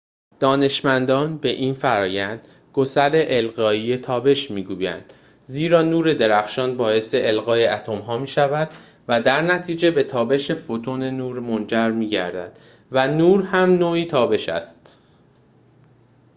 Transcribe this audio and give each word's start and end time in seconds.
دانشمندان 0.39 1.37
به 1.37 1.49
این 1.49 1.73
فرآیند 1.73 2.47
گسیل 2.73 3.09
القایی 3.13 3.97
تابش 3.97 4.51
می‌گویند 4.51 5.13
زیرا 5.45 5.81
نور 5.81 6.13
درخشان 6.13 6.77
باعث 6.77 7.15
القای 7.17 7.65
اتم‌ها 7.65 8.17
می‌شود 8.17 8.69
و 9.07 9.21
درنتیجه 9.21 9.91
به 9.91 10.03
تابش 10.03 10.51
فوتون 10.51 11.03
نور 11.03 11.39
منجر 11.39 11.89
می‌گردد 11.91 12.57
و 12.91 13.07
نور 13.07 13.43
هم 13.43 13.69
نوعی 13.73 14.05
تابش 14.05 14.49
است 14.49 14.95